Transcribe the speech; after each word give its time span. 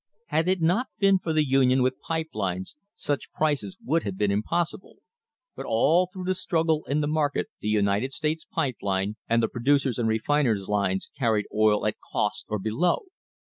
Had 0.29 0.47
it 0.47 0.61
not 0.63 0.87
been 0.97 1.19
for 1.19 1.31
the 1.31 1.45
union 1.47 1.83
with 1.83 1.99
pipe 1.99 2.29
lines 2.33 2.75
such 2.95 3.31
prices 3.31 3.77
would 3.85 4.01
have 4.01 4.17
been 4.17 4.31
impossible, 4.31 4.95
but 5.55 5.67
all 5.67 6.07
through 6.11 6.23
the 6.23 6.33
struggle 6.33 6.83
in 6.85 7.01
the 7.01 7.07
market 7.07 7.49
the 7.59 7.67
United 7.67 8.11
States 8.11 8.43
Pipe 8.43 8.77
Line 8.81 9.17
and 9.29 9.43
the 9.43 9.47
Producers' 9.47 9.99
and 9.99 10.09
Refiners' 10.09 10.67
lines 10.67 11.11
carried 11.15 11.45
oil 11.53 11.85
at 11.85 11.99
cost 12.01 12.45
or 12.49 12.57
below. 12.57 13.03